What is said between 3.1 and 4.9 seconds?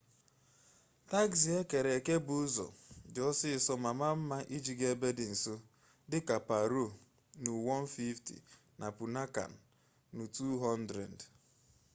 dị ọsịsọ ma maa mma iji